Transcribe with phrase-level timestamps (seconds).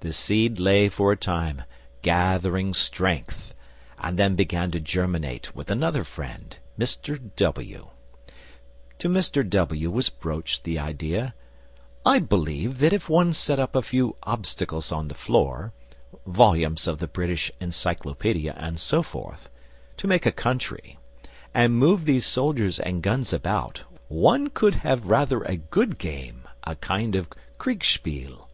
[0.00, 1.64] The seed lay for a time
[2.00, 3.52] gathering strength,
[3.98, 7.88] and then began to germinate with another friend, Mr W.
[9.00, 9.90] To Mr W.
[9.90, 11.34] was broached the idea:
[12.06, 15.74] "I believe that if one set up a few obstacles on the floor,
[16.26, 19.50] volumes of the British Encyclopedia and so forth,
[19.98, 20.98] to make a Country,
[21.52, 26.76] and moved these soldiers and guns about, one could have rather a good game, a
[26.76, 28.48] kind of kriegspiel."...